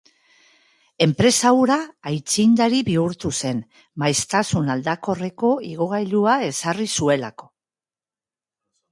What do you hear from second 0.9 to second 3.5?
Enpresa hura aitzindari bihurtu